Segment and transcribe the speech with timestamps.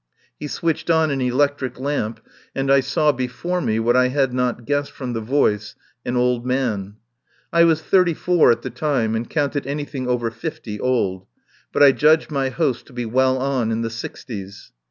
[0.39, 2.21] He switched on an electric lamp,
[2.55, 5.75] and I saw before me— what I had not guessed from the voice—
[6.07, 6.95] an old man.
[7.53, 11.27] I was thirty four at the time, and counted anything over fifty old,
[11.71, 14.71] but I judged my host to be well on in the sixties.